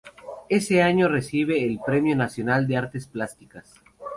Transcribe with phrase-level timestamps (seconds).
[0.49, 3.75] Ese año recibe el Premio Nacional de Artes Plásticas.